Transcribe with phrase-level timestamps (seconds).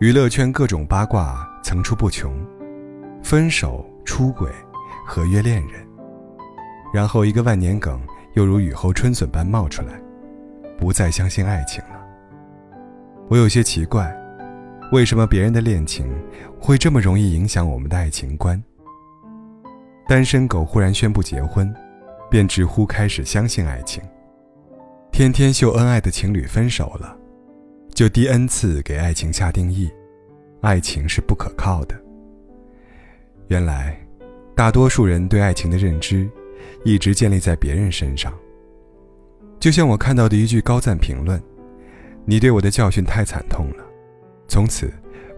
[0.00, 2.32] 娱乐圈各种八卦层出不穷，
[3.20, 4.48] 分手、出轨、
[5.04, 5.84] 合约恋人，
[6.94, 8.00] 然后一个万年梗
[8.34, 10.00] 又如雨后春笋般冒出来，
[10.78, 12.00] 不再相信爱情了。
[13.26, 14.16] 我有些奇怪，
[14.92, 16.06] 为什么别人的恋情
[16.60, 18.62] 会这么容易影响我们的爱情观？
[20.06, 21.74] 单身狗忽然宣布结婚，
[22.30, 24.00] 便直呼开始相信爱情。
[25.10, 27.16] 天天秀恩爱的情侣分手了。
[27.98, 29.90] 就第 n 次给爱情下定义，
[30.60, 32.00] 爱情是不可靠的。
[33.48, 34.00] 原来，
[34.54, 36.30] 大多数人对爱情的认知，
[36.84, 38.32] 一直建立在别人身上。
[39.58, 41.42] 就像我看到的一句高赞评论
[42.24, 43.84] ：“你对我的教训太惨痛了，
[44.46, 44.88] 从此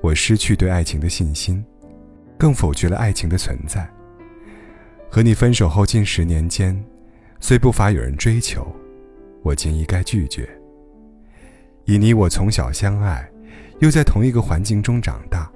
[0.02, 1.64] 我失去对爱情的信心，
[2.36, 3.90] 更否决了爱情的存在。
[5.10, 6.78] 和你分手后近十年间，
[7.40, 8.70] 虽不乏有人追求，
[9.42, 10.46] 我竟一概拒绝。”
[11.90, 13.28] 以你我从小相爱，
[13.80, 15.50] 又在同一个环境中长大，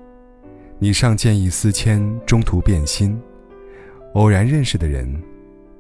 [0.80, 3.16] 你上见异思迁，中途变心，
[4.14, 5.22] 偶然认识的人，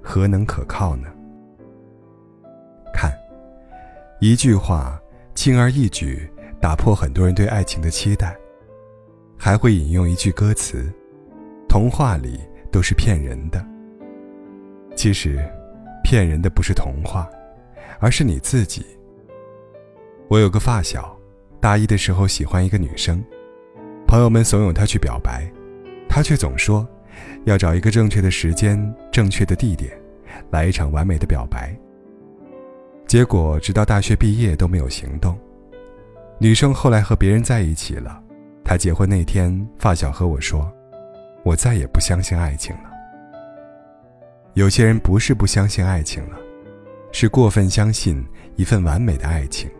[0.00, 1.08] 何能可靠呢？
[2.94, 3.12] 看，
[4.20, 4.96] 一句话，
[5.34, 8.36] 轻而易举打破很多人对爱情的期待，
[9.36, 10.88] 还会引用一句歌词
[11.68, 12.38] ：“童话里
[12.70, 13.60] 都是骗人的。”
[14.94, 15.36] 其实，
[16.04, 17.28] 骗人的不是童话，
[17.98, 18.86] 而是你自己。
[20.28, 21.16] 我有个发小，
[21.60, 23.22] 大一的时候喜欢一个女生，
[24.06, 25.50] 朋友们怂恿他去表白，
[26.08, 26.86] 他却总说
[27.44, 29.92] 要找一个正确的时间、正确的地点，
[30.50, 31.76] 来一场完美的表白。
[33.06, 35.38] 结果直到大学毕业都没有行动。
[36.38, 38.20] 女生后来和别人在一起了，
[38.64, 40.72] 她结婚那天，发小和我说
[41.44, 42.90] ：“我再也不相信爱情了。”
[44.54, 46.38] 有些人不是不相信爱情了，
[47.12, 48.24] 是过分相信
[48.56, 49.70] 一份完美的爱情。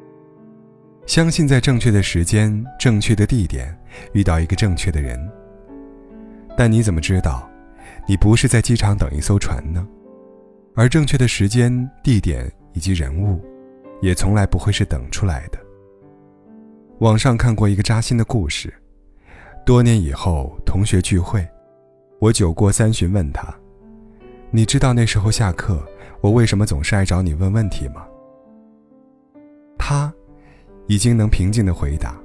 [1.06, 3.76] 相信在正确的时间、正确的地点
[4.14, 5.20] 遇到一个正确的人。
[6.56, 7.48] 但你怎么知道，
[8.08, 9.86] 你不是在机场等一艘船呢？
[10.74, 13.38] 而正确的时间、地点以及人物，
[14.00, 15.58] 也从来不会是等出来的。
[17.00, 18.72] 网上看过一个扎心的故事：
[19.66, 21.46] 多年以后，同学聚会，
[22.18, 23.54] 我酒过三巡问他
[24.50, 25.86] ：“你知道那时候下课，
[26.22, 28.06] 我为什么总是爱找你问问题吗？”
[29.76, 30.13] 他。
[30.86, 32.16] 已经能平静的回答。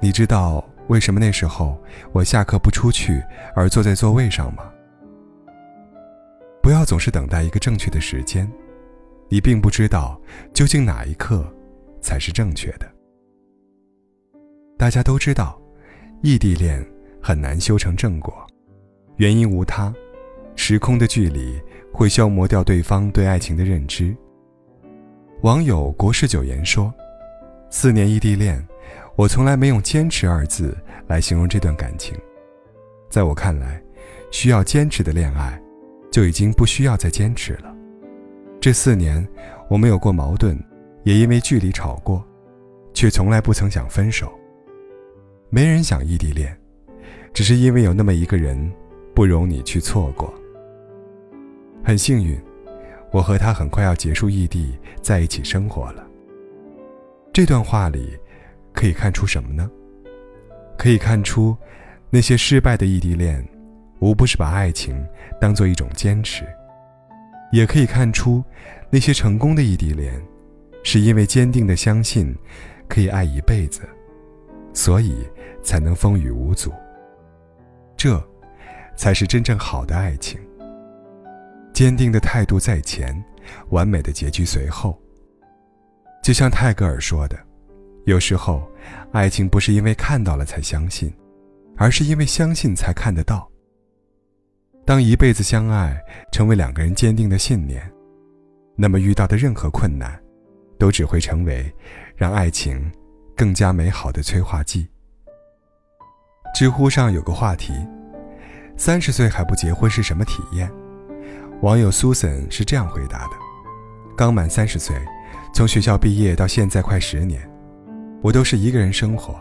[0.00, 1.80] 你知道为什么那时候
[2.12, 3.22] 我下课不出去，
[3.54, 4.70] 而坐在座位上吗？
[6.62, 8.50] 不要总是等待一个正确的时间，
[9.28, 10.20] 你并不知道
[10.52, 11.46] 究竟哪一刻
[12.00, 12.90] 才是正确的。
[14.76, 15.60] 大家都知道，
[16.22, 16.84] 异地恋
[17.20, 18.34] 很难修成正果，
[19.16, 19.94] 原因无他，
[20.56, 21.60] 时空的距离
[21.92, 24.16] 会消磨掉对方对爱情的认知。
[25.42, 26.92] 网友国事九言说。
[27.74, 28.62] 四年异地恋，
[29.16, 32.14] 我从来没用“坚持”二字来形容这段感情。
[33.08, 33.82] 在我看来，
[34.30, 35.58] 需要坚持的恋爱，
[36.10, 37.74] 就已经不需要再坚持了。
[38.60, 39.26] 这四年，
[39.70, 40.54] 我们有过矛盾，
[41.04, 42.22] 也因为距离吵过，
[42.92, 44.30] 却从来不曾想分手。
[45.48, 46.54] 没人想异地恋，
[47.32, 48.70] 只是因为有那么一个人，
[49.14, 50.32] 不容你去错过。
[51.82, 52.38] 很幸运，
[53.10, 56.06] 我和他很快要结束异地，在一起生活了。
[57.32, 58.18] 这段话里，
[58.74, 59.70] 可以看出什么呢？
[60.76, 61.56] 可以看出，
[62.10, 63.42] 那些失败的异地恋，
[64.00, 65.02] 无不是把爱情
[65.40, 66.44] 当做一种坚持；
[67.50, 68.44] 也可以看出，
[68.90, 70.22] 那些成功的异地恋，
[70.82, 72.36] 是因为坚定的相信
[72.86, 73.80] 可以爱一辈子，
[74.74, 75.26] 所以
[75.62, 76.70] 才能风雨无阻。
[77.96, 78.22] 这，
[78.94, 80.38] 才是真正好的爱情。
[81.72, 83.24] 坚定的态度在前，
[83.70, 85.01] 完美的结局随后。
[86.22, 87.36] 就像泰戈尔说的，
[88.04, 88.62] 有时候，
[89.10, 91.12] 爱情不是因为看到了才相信，
[91.76, 93.50] 而是因为相信才看得到。
[94.84, 96.00] 当一辈子相爱
[96.30, 97.82] 成为两个人坚定的信念，
[98.76, 100.16] 那么遇到的任何困难，
[100.78, 101.72] 都只会成为
[102.14, 102.90] 让爱情
[103.36, 104.88] 更加美好的催化剂。
[106.54, 107.72] 知乎上有个话题：
[108.76, 110.70] 三十岁还不结婚是什么体验？
[111.62, 113.32] 网友 Susan 是这样回答的：
[114.16, 114.96] 刚满三十岁。
[115.52, 117.40] 从学校毕业到现在快十年，
[118.22, 119.38] 我都是一个人生活，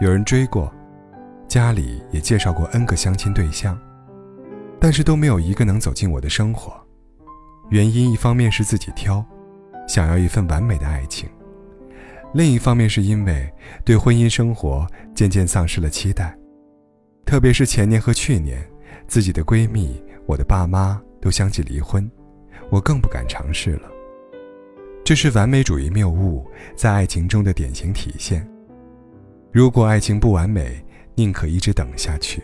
[0.00, 0.72] 有人追过，
[1.46, 3.78] 家里也介绍过 N 个相亲对象，
[4.80, 6.72] 但是都没有一个能走进我的生活。
[7.68, 9.22] 原因一方面是自己挑，
[9.86, 11.28] 想要一份完美的爱情；
[12.32, 13.52] 另一方面是因为
[13.84, 16.34] 对婚姻生活渐渐丧失了期待，
[17.26, 18.66] 特别是前年和去年，
[19.06, 22.10] 自己的闺蜜、我的爸妈都相继离婚，
[22.70, 23.90] 我更不敢尝试了。
[25.04, 26.42] 这是完美主义谬误
[26.74, 28.48] 在爱情中的典型体现。
[29.52, 30.82] 如果爱情不完美，
[31.14, 32.42] 宁可一直等下去。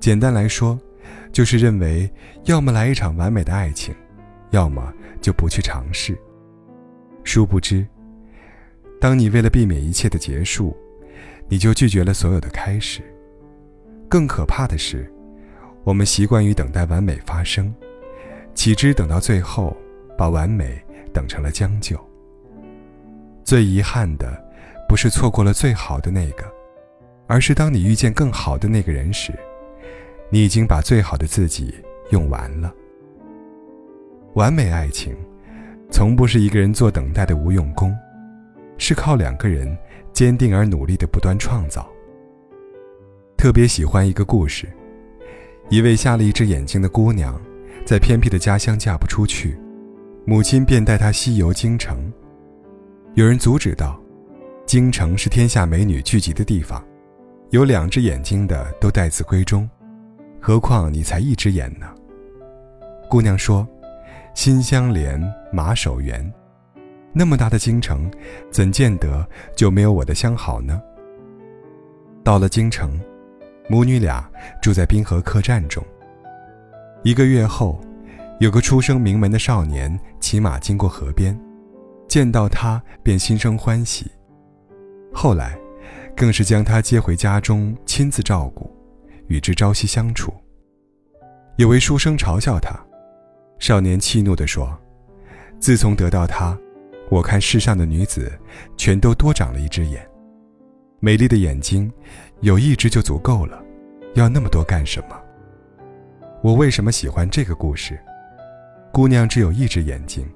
[0.00, 0.76] 简单来说，
[1.30, 2.10] 就是认为
[2.46, 3.94] 要么来一场完美的爱情，
[4.50, 6.18] 要么就不去尝试。
[7.22, 7.86] 殊不知，
[9.00, 10.76] 当你为了避免一切的结束，
[11.48, 13.02] 你就拒绝了所有的开始。
[14.08, 15.08] 更可怕的是，
[15.84, 17.72] 我们习惯于等待完美发生，
[18.52, 19.76] 岂知等到最后，
[20.16, 20.82] 把完美
[21.18, 21.98] 等成了将就。
[23.42, 24.46] 最遗憾的。
[24.88, 26.50] 不是错过了最好的那个，
[27.26, 29.34] 而是当你遇见更好的那个人时，
[30.30, 31.74] 你已经把最好的自己
[32.08, 32.72] 用完了。
[34.32, 35.14] 完美爱情，
[35.90, 37.94] 从不是一个人做等待的无用功，
[38.78, 39.76] 是靠两个人
[40.14, 41.86] 坚定而努力的不断创造。
[43.36, 44.66] 特别喜欢一个故事，
[45.68, 47.38] 一位瞎了一只眼睛的姑娘，
[47.84, 49.58] 在偏僻的家乡嫁不出去，
[50.28, 52.12] 母亲便带她西游京城，
[53.14, 53.98] 有人阻止道。
[54.66, 56.86] 京城是天下美女聚集的地方，
[57.48, 59.66] 有两只眼睛的都待字闺中，
[60.38, 61.86] 何况你才一只眼呢？
[63.08, 63.66] 姑娘说
[64.36, 65.18] ：“心相连，
[65.50, 66.30] 马首缘。
[67.14, 68.10] 那么大的京城，
[68.50, 69.26] 怎见得
[69.56, 70.78] 就没有我的相好呢？”
[72.22, 73.00] 到了京城，
[73.66, 75.82] 母女俩住在滨河客栈中。
[77.02, 77.80] 一个月后，
[78.40, 81.36] 有个出生名门的少年骑马经过河边，
[82.06, 84.08] 见到她便心生欢喜。
[85.12, 85.58] 后来，
[86.16, 88.70] 更是将她接回家中，亲自照顾，
[89.26, 90.32] 与之朝夕相处。
[91.56, 92.78] 有位书生嘲笑他，
[93.58, 94.78] 少年气怒地说
[95.58, 96.56] ：“自从得到她，
[97.10, 98.30] 我看世上的女子，
[98.76, 100.08] 全都多长了一只眼。
[101.00, 101.92] 美丽的眼睛，
[102.40, 103.60] 有一只就足够了，
[104.14, 105.20] 要那么多干什么？”
[106.40, 107.98] 我为什么喜欢这个故事？
[108.92, 110.26] 姑娘只有一只眼睛，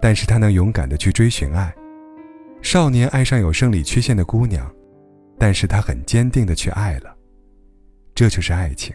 [0.00, 1.72] 但是她能勇敢的去追寻爱。
[2.62, 4.68] 少年爱上有生理缺陷的姑娘，
[5.38, 7.14] 但是他很坚定的去爱了。
[8.14, 8.94] 这就是爱情。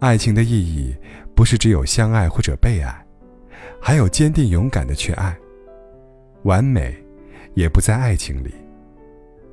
[0.00, 0.94] 爱情的意义
[1.34, 3.06] 不是只有相爱或者被爱，
[3.80, 5.34] 还有坚定勇敢的去爱。
[6.42, 6.94] 完美，
[7.54, 8.54] 也不在爱情里，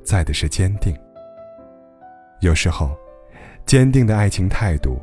[0.04, 0.94] 在的是坚定。
[2.40, 2.94] 有时候，
[3.64, 5.00] 坚定的爱情态度，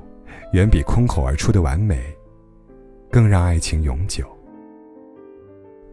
[0.53, 1.99] 远比空口而出的完美，
[3.11, 4.25] 更让爱情永久。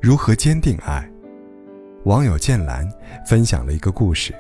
[0.01, 1.11] 如何坚定爱？
[2.05, 2.89] 网友剑兰
[3.27, 4.33] 分享了一个故事。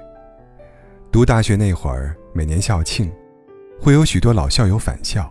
[1.10, 3.10] 读大学那会儿，每年校庆，
[3.80, 5.28] 会有许多老校友返校。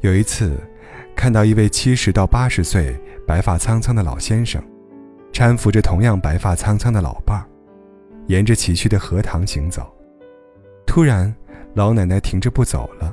[0.00, 0.56] 有一次，
[1.16, 2.96] 看到一位七十到八十岁、
[3.26, 4.62] 白发苍苍的老先生，
[5.32, 7.44] 搀扶着同样白发苍苍的老伴儿，
[8.28, 9.92] 沿着崎岖的荷塘行走。
[10.86, 11.34] 突然，
[11.74, 13.12] 老奶奶停着不走了，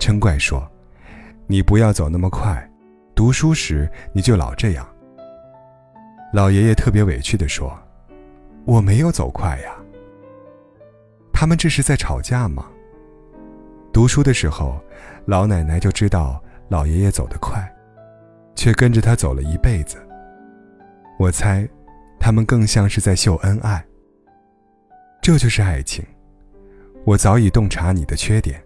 [0.00, 0.68] 嗔怪说
[1.46, 2.68] ：“你不要走那么快，
[3.22, 4.84] 读书时你就老这样。”
[6.34, 7.72] 老爷爷特别委屈地说
[8.66, 9.76] ：“我没有走快呀。
[11.32, 12.66] 他们这是在吵架吗？”
[13.94, 14.80] 读书的时候，
[15.24, 17.62] 老奶奶就知道老爷爷走得快，
[18.56, 20.04] 却跟着他走了一辈子。
[21.16, 21.64] 我猜，
[22.18, 23.84] 他们更像是在秀恩爱。
[25.22, 26.04] 这就是爱情。
[27.04, 28.60] 我早已洞察你的缺点，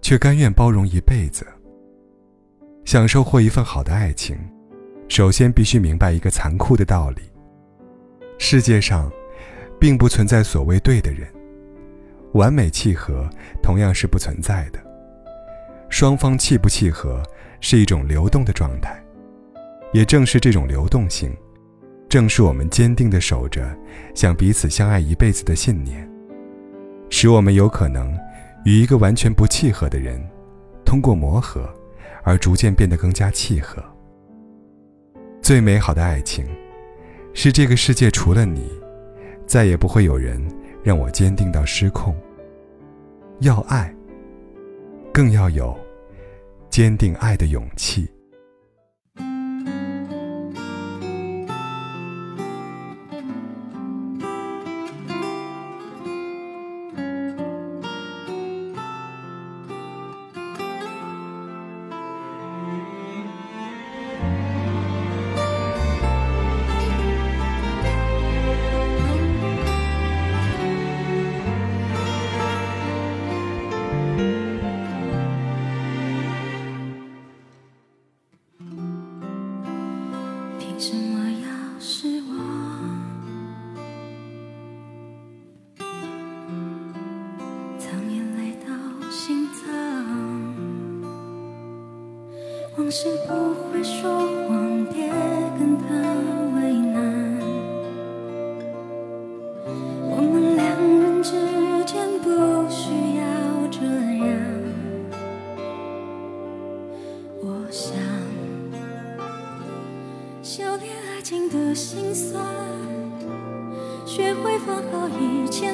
[0.00, 1.46] 却甘愿包容一辈子。
[2.84, 4.36] 想收获一份好的爱情。
[5.08, 7.22] 首先，必须明白一个残酷的道理：
[8.38, 9.10] 世界上，
[9.78, 11.28] 并不存在所谓对的人，
[12.32, 13.28] 完美契合
[13.62, 14.78] 同样是不存在的。
[15.88, 17.22] 双方契不契合
[17.60, 19.02] 是一种流动的状态，
[19.92, 21.34] 也正是这种流动性，
[22.08, 23.74] 正是我们坚定的守着
[24.14, 26.08] 想彼此相爱一辈子的信念，
[27.08, 28.14] 使我们有可能
[28.64, 30.22] 与一个完全不契合的人，
[30.84, 31.68] 通过磨合，
[32.24, 33.82] 而逐渐变得更加契合。
[35.40, 36.44] 最美好的爱情，
[37.34, 38.68] 是这个世界除了你，
[39.46, 40.42] 再也不会有人
[40.82, 42.16] 让我坚定到失控。
[43.40, 43.94] 要爱，
[45.12, 45.78] 更要有
[46.70, 48.08] 坚定爱的勇气。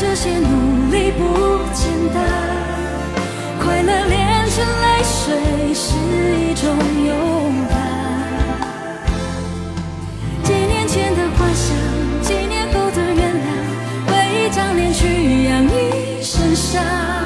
[0.00, 2.22] 这些努力不简单。
[3.60, 5.96] 快乐炼成泪水是
[6.38, 6.70] 一种
[7.04, 7.76] 勇敢。
[10.44, 11.74] 几年前的幻想，
[12.22, 13.48] 几年后的原谅，
[14.12, 17.17] 为一张脸去养一身伤。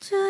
[0.00, 0.27] 这